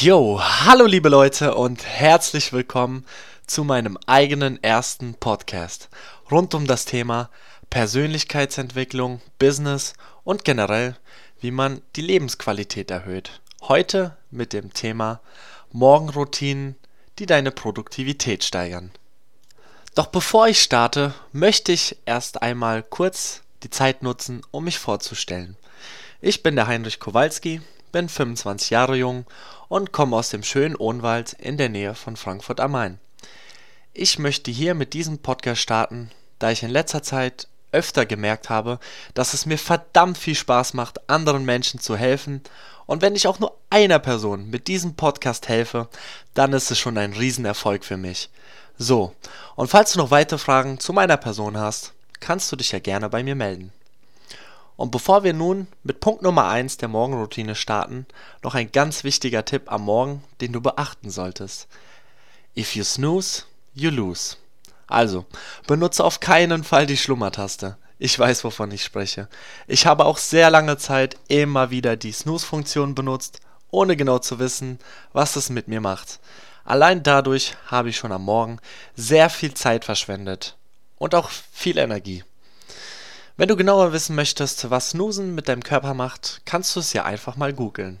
[0.00, 3.04] Yo, hallo liebe Leute und herzlich willkommen
[3.46, 5.90] zu meinem eigenen ersten Podcast
[6.30, 7.28] rund um das Thema
[7.68, 9.92] Persönlichkeitsentwicklung, Business
[10.24, 10.96] und generell,
[11.42, 13.42] wie man die Lebensqualität erhöht.
[13.60, 15.20] Heute mit dem Thema
[15.70, 16.76] Morgenroutinen,
[17.18, 18.92] die deine Produktivität steigern.
[19.94, 25.58] Doch bevor ich starte, möchte ich erst einmal kurz die Zeit nutzen, um mich vorzustellen.
[26.22, 27.60] Ich bin der Heinrich Kowalski,
[27.92, 29.26] bin 25 Jahre jung
[29.70, 32.98] und komme aus dem schönen Ohnwald in der Nähe von Frankfurt am Main.
[33.94, 38.80] Ich möchte hier mit diesem Podcast starten, da ich in letzter Zeit öfter gemerkt habe,
[39.14, 42.42] dass es mir verdammt viel Spaß macht, anderen Menschen zu helfen.
[42.86, 45.88] Und wenn ich auch nur einer Person mit diesem Podcast helfe,
[46.34, 48.28] dann ist es schon ein Riesenerfolg für mich.
[48.76, 49.14] So,
[49.54, 53.08] und falls du noch weitere Fragen zu meiner Person hast, kannst du dich ja gerne
[53.08, 53.72] bei mir melden.
[54.80, 58.06] Und bevor wir nun mit Punkt Nummer 1 der Morgenroutine starten,
[58.42, 61.68] noch ein ganz wichtiger Tipp am Morgen, den du beachten solltest.
[62.56, 63.42] If you snooze,
[63.74, 64.38] you lose.
[64.86, 65.26] Also,
[65.66, 67.76] benutze auf keinen Fall die Schlummertaste.
[67.98, 69.28] Ich weiß, wovon ich spreche.
[69.66, 74.78] Ich habe auch sehr lange Zeit immer wieder die Snooze-Funktion benutzt, ohne genau zu wissen,
[75.12, 76.20] was es mit mir macht.
[76.64, 78.60] Allein dadurch habe ich schon am Morgen
[78.96, 80.56] sehr viel Zeit verschwendet
[80.96, 82.24] und auch viel Energie.
[83.40, 87.06] Wenn du genauer wissen möchtest, was Snoosen mit deinem Körper macht, kannst du es ja
[87.06, 87.98] einfach mal googeln.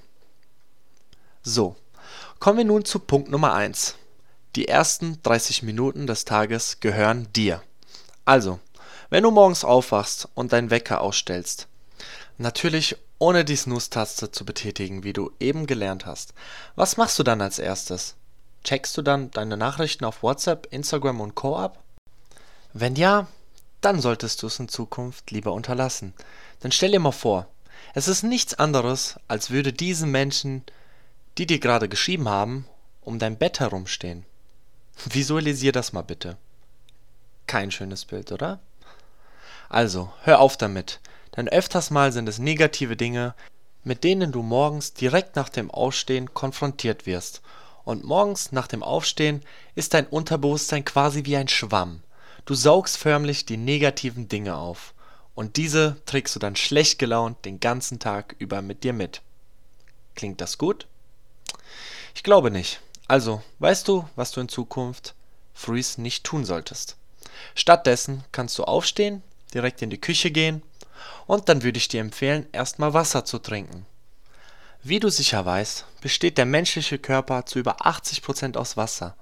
[1.42, 1.76] So,
[2.38, 3.94] kommen wir nun zu Punkt Nummer 1.
[4.54, 7.62] Die ersten 30 Minuten des Tages gehören dir.
[8.26, 8.60] Also,
[9.08, 11.68] wenn du morgens aufwachst und deinen Wecker ausstellst,
[12.36, 16.34] natürlich ohne die Snooze-Taste zu betätigen, wie du eben gelernt hast,
[16.76, 18.14] was machst du dann als erstes?
[18.62, 21.56] Checkst du dann deine Nachrichten auf WhatsApp, Instagram und Co.
[21.56, 21.82] ab?
[22.74, 23.26] Wenn ja,
[23.80, 26.14] dann solltest du es in Zukunft lieber unterlassen.
[26.62, 27.46] Denn stell dir mal vor,
[27.94, 30.64] es ist nichts anderes, als würde diesen Menschen,
[31.38, 32.66] die dir gerade geschrieben haben,
[33.00, 34.24] um dein Bett herumstehen.
[35.06, 36.36] Visualisier das mal bitte.
[37.46, 38.60] Kein schönes Bild, oder?
[39.68, 41.00] Also, hör auf damit,
[41.36, 43.34] denn öfters mal sind es negative Dinge,
[43.82, 47.40] mit denen du morgens direkt nach dem Aufstehen konfrontiert wirst.
[47.84, 49.42] Und morgens nach dem Aufstehen
[49.74, 52.02] ist dein Unterbewusstsein quasi wie ein Schwamm.
[52.44, 54.94] Du saugst förmlich die negativen Dinge auf
[55.34, 59.22] und diese trägst du dann schlecht gelaunt den ganzen Tag über mit dir mit.
[60.14, 60.86] Klingt das gut?
[62.14, 62.80] Ich glaube nicht.
[63.06, 65.14] Also, weißt du, was du in Zukunft
[65.54, 66.96] frühs nicht tun solltest.
[67.54, 69.22] Stattdessen kannst du aufstehen,
[69.54, 70.62] direkt in die Küche gehen
[71.26, 73.86] und dann würde ich dir empfehlen, erstmal Wasser zu trinken.
[74.82, 79.14] Wie du sicher weißt, besteht der menschliche Körper zu über 80% aus Wasser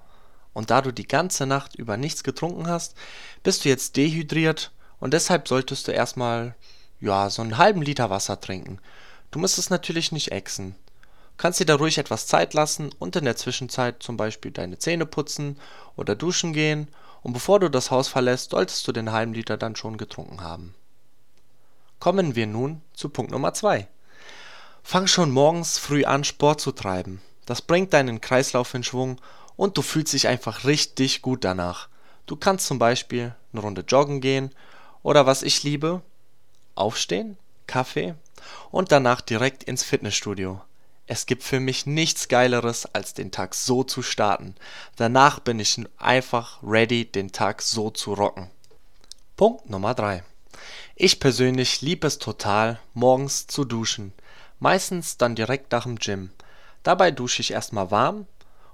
[0.53, 2.95] und da du die ganze Nacht über nichts getrunken hast,
[3.43, 6.55] bist du jetzt dehydriert und deshalb solltest du erstmal,
[6.99, 8.79] ja, so einen halben Liter Wasser trinken.
[9.31, 10.75] Du musst es natürlich nicht exen.
[11.37, 15.05] Kannst dir da ruhig etwas Zeit lassen und in der Zwischenzeit zum Beispiel deine Zähne
[15.05, 15.57] putzen
[15.95, 16.89] oder duschen gehen
[17.21, 20.75] und bevor du das Haus verlässt, solltest du den halben Liter dann schon getrunken haben.
[21.99, 23.87] Kommen wir nun zu Punkt Nummer 2.
[24.83, 27.21] Fang schon morgens früh an, Sport zu treiben.
[27.45, 29.19] Das bringt deinen Kreislauf in Schwung
[29.59, 31.89] und du fühlst dich einfach richtig gut danach.
[32.27, 34.55] Du kannst zum Beispiel eine Runde joggen gehen
[35.03, 36.01] oder was ich liebe,
[36.75, 37.37] aufstehen,
[37.67, 38.15] Kaffee
[38.71, 40.61] und danach direkt ins Fitnessstudio.
[41.07, 44.55] Es gibt für mich nichts Geileres, als den Tag so zu starten.
[44.95, 48.49] Danach bin ich einfach ready, den Tag so zu rocken.
[49.35, 50.23] Punkt Nummer 3.
[50.95, 54.13] Ich persönlich liebe es total, morgens zu duschen.
[54.59, 56.29] Meistens dann direkt nach dem Gym.
[56.83, 58.25] Dabei dusche ich erstmal warm,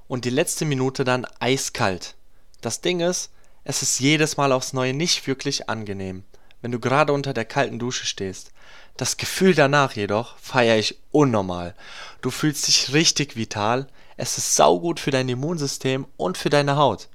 [0.08, 2.16] und die letzte Minute dann eiskalt.
[2.62, 3.32] Das Ding ist,
[3.64, 6.24] es ist jedes Mal aufs Neue nicht wirklich angenehm,
[6.62, 8.52] wenn du gerade unter der kalten Dusche stehst.
[8.98, 11.76] Das Gefühl danach jedoch feiere ich unnormal.
[12.22, 17.10] Du fühlst dich richtig vital, es ist saugut für dein Immunsystem und für deine Haut.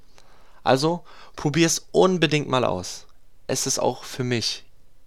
[0.63, 1.03] Also
[1.35, 3.07] probier es unbedingt mal aus.
[3.47, 4.63] Es ist auch für mich,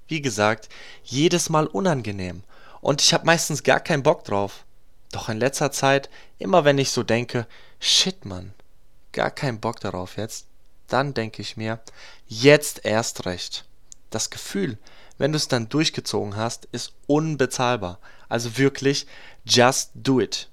[0.09, 0.69] wie gesagt,
[1.05, 2.43] jedes Mal unangenehm
[2.81, 4.65] und ich habe meistens gar keinen Bock drauf.
[5.13, 7.47] Doch in letzter Zeit, immer wenn ich so denke,
[7.85, 8.55] shit Mann,
[9.13, 10.47] gar keinen Bock darauf jetzt,
[10.89, 11.81] dann denke ich mir,
[12.27, 13.67] jetzt erst recht.
[14.11, 14.79] Das Gefühl,
[15.19, 17.99] wenn du es dann durchgezogen hast, ist unbezahlbar.
[18.29, 19.07] Also wirklich,
[19.45, 20.49] just do it.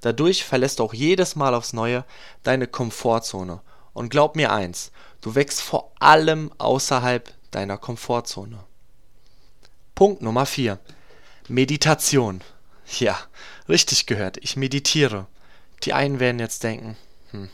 [0.00, 2.04] Dadurch verlässt du auch jedes Mal aufs Neue
[2.42, 3.60] deine Komfortzone.
[3.92, 8.64] Und glaub mir eins, du wächst vor allem außerhalb deiner Komfortzone.
[9.94, 10.78] Punkt Nummer 4.
[11.48, 12.40] Meditation.
[12.98, 13.18] Ja,
[13.68, 15.26] richtig gehört, ich meditiere.
[15.84, 16.96] Die einen werden jetzt denken,
[17.30, 17.48] hm,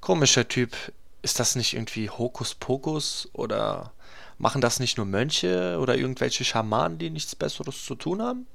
[0.00, 0.76] komischer Typ,
[1.22, 3.92] ist das nicht irgendwie Hokuspokus oder
[4.38, 8.46] machen das nicht nur Mönche oder irgendwelche Schamanen, die nichts Besseres zu tun haben?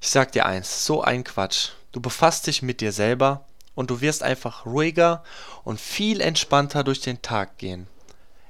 [0.00, 1.70] Ich sag dir eins, so ein Quatsch.
[1.92, 3.44] du befasst dich mit dir selber
[3.74, 5.22] und du wirst einfach ruhiger
[5.64, 7.86] und viel entspannter durch den Tag gehen.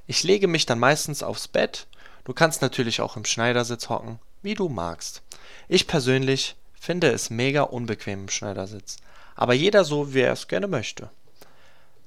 [0.07, 1.87] Ich lege mich dann meistens aufs Bett,
[2.23, 5.21] du kannst natürlich auch im Schneidersitz hocken, wie du magst.
[5.67, 8.97] Ich persönlich finde es mega unbequem im Schneidersitz,
[9.41, 11.09] aber jeder so, wie er es gerne möchte.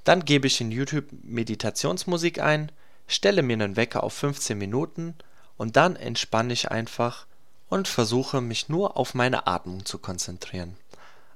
[0.04, 2.70] Dann gebe ich in YouTube Meditationsmusik ein,
[3.08, 5.16] stelle mir einen Wecker auf 15 Minuten
[5.56, 7.26] und dann entspanne ich einfach
[7.68, 10.76] und versuche mich nur auf meine Atmung zu konzentrieren.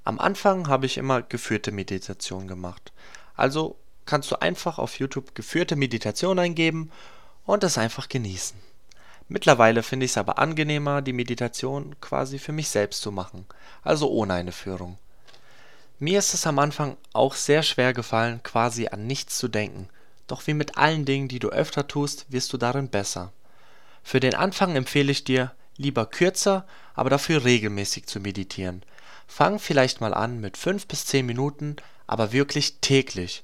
[0.05, 2.93] Am Anfang habe ich immer geführte Meditation gemacht.
[3.35, 3.75] Also
[4.07, 6.93] kannst du einfach auf YouTube geführte Meditation eingeben
[7.45, 8.57] und es einfach genießen.
[9.27, 13.47] Mittlerweile finde ich es aber angenehmer, die Meditation quasi für mich selbst zu machen,
[13.83, 14.97] also ohne eine Führung.
[16.01, 19.89] Mir ist es am Anfang auch sehr schwer gefallen, quasi an nichts zu denken,
[20.29, 23.33] doch wie mit allen Dingen, die du öfter tust, wirst du darin besser.
[24.05, 28.85] Für den Anfang empfehle ich dir, lieber kürzer, aber dafür regelmäßig zu meditieren.
[29.27, 33.43] Fang vielleicht mal an mit 5 bis 10 Minuten, aber wirklich täglich.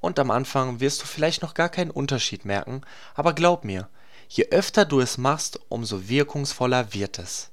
[0.00, 2.82] Und am Anfang wirst du vielleicht noch gar keinen Unterschied merken,
[3.14, 3.88] aber glaub mir,
[4.28, 7.50] je öfter du es machst, umso wirkungsvoller wird es.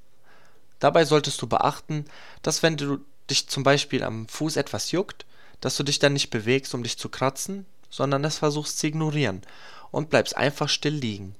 [0.80, 2.04] Dabei solltest du beachten,
[2.42, 2.98] dass wenn du
[3.30, 5.24] dich zum Beispiel am Fuß etwas juckt,
[5.60, 9.42] dass du dich dann nicht bewegst, um dich zu kratzen, sondern es versuchst zu ignorieren
[9.90, 11.34] und bleibst einfach still liegen.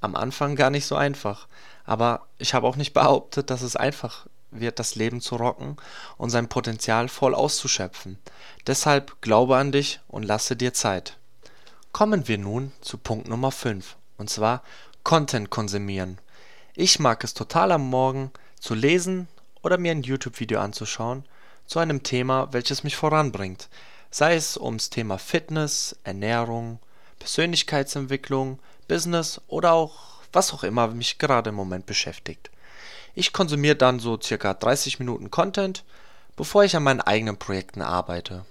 [0.00, 1.48] Am Anfang gar nicht so einfach,
[1.84, 5.76] aber ich habe auch nicht behauptet, dass es einfach wird, das Leben zu rocken
[6.16, 8.18] und sein Potenzial voll auszuschöpfen.
[8.66, 11.16] Deshalb glaube an dich und lasse dir Zeit.
[11.92, 14.62] Kommen wir nun zu Punkt Nummer 5, und zwar
[15.02, 16.18] Content konsumieren.
[16.74, 19.28] Ich mag es total am Morgen zu lesen
[19.64, 21.24] oder mir ein YouTube-Video anzuschauen
[21.66, 23.68] zu einem Thema, welches mich voranbringt,
[24.10, 26.78] sei es ums Thema Fitness, Ernährung,
[27.18, 29.94] Persönlichkeitsentwicklung, Business oder auch
[30.32, 32.50] was auch immer mich gerade im Moment beschäftigt.
[33.14, 35.84] Ich konsumiere dann so circa 30 Minuten Content,
[36.36, 38.44] bevor ich an meinen eigenen Projekten arbeite.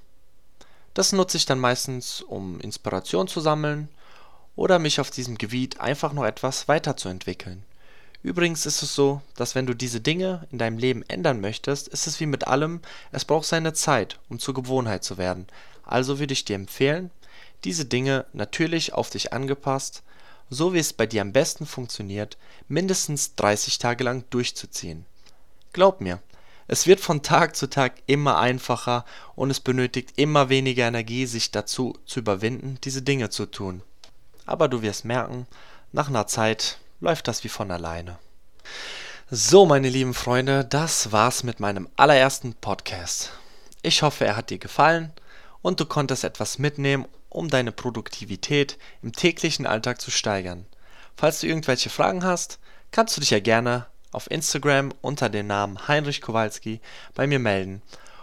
[0.94, 3.89] Das nutze ich dann meistens, um Inspiration zu sammeln
[4.56, 7.63] oder mich auf diesem Gebiet einfach noch etwas weiterzuentwickeln.
[8.24, 12.08] Übrigens ist es so, dass wenn du diese Dinge in deinem Leben ändern möchtest, ist
[12.08, 12.80] es wie mit allem,
[13.12, 15.46] es braucht seine Zeit, um zur Gewohnheit zu werden.
[15.84, 17.12] Also würde ich dir empfehlen,
[17.64, 20.04] diese Dinge natürlich auf dich angepasst
[20.54, 22.38] so wie es bei dir am besten funktioniert,
[22.68, 25.06] mindestens 30 Tage lang durchzuziehen.
[25.74, 26.19] Glaub mir,
[26.68, 29.06] es wird von Tag zu Tag immer einfacher
[29.36, 33.81] und es benötigt immer weniger Energie, sich dazu zu überwinden, diese Dinge zu tun.
[34.46, 35.48] Aber du wirst merken,
[35.92, 38.18] nach einer Zeit läuft das wie von alleine.
[39.30, 43.32] So, meine lieben Freunde, das war's mit meinem allerersten Podcast.
[43.82, 45.12] Ich hoffe, er hat dir gefallen
[45.62, 50.66] und du konntest etwas mitnehmen um deine Produktivität im täglichen Alltag zu steigern.
[51.18, 52.60] Falls du irgendwelche Fragen hast,
[52.92, 56.80] kannst du dich ja gerne auf Instagram unter dem Namen Heinrich Kowalski
[57.16, 57.82] bei mir melden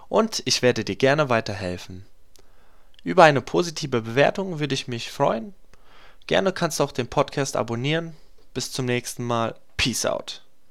[0.08, 2.06] und ich werde dir gerne weiterhelfen.
[3.02, 5.54] Über eine positive Bewertung würde ich mich freuen.
[6.26, 8.14] Gerne kannst du auch den Podcast abonnieren.
[8.54, 9.54] Bis zum nächsten Mal.
[9.76, 10.42] Peace out.